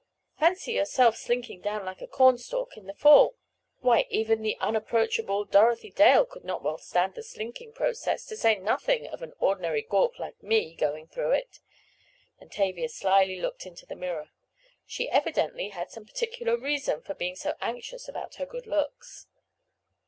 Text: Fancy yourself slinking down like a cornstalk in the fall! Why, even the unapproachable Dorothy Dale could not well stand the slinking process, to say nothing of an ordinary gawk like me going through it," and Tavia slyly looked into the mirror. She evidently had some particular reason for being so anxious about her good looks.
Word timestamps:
Fancy 0.39 0.71
yourself 0.71 1.15
slinking 1.15 1.61
down 1.61 1.85
like 1.85 2.01
a 2.01 2.07
cornstalk 2.07 2.75
in 2.75 2.87
the 2.87 2.93
fall! 2.95 3.35
Why, 3.81 4.07
even 4.09 4.41
the 4.41 4.57
unapproachable 4.59 5.45
Dorothy 5.45 5.91
Dale 5.91 6.25
could 6.25 6.43
not 6.43 6.63
well 6.63 6.79
stand 6.79 7.13
the 7.13 7.21
slinking 7.21 7.71
process, 7.73 8.25
to 8.25 8.35
say 8.35 8.57
nothing 8.57 9.05
of 9.05 9.21
an 9.21 9.33
ordinary 9.39 9.83
gawk 9.83 10.17
like 10.17 10.41
me 10.41 10.73
going 10.73 11.05
through 11.05 11.33
it," 11.33 11.59
and 12.39 12.51
Tavia 12.51 12.89
slyly 12.89 13.39
looked 13.39 13.67
into 13.67 13.85
the 13.85 13.95
mirror. 13.95 14.29
She 14.87 15.07
evidently 15.07 15.69
had 15.69 15.91
some 15.91 16.07
particular 16.07 16.57
reason 16.57 17.01
for 17.01 17.13
being 17.13 17.35
so 17.35 17.53
anxious 17.61 18.07
about 18.09 18.33
her 18.37 18.47
good 18.47 18.65
looks. 18.65 19.27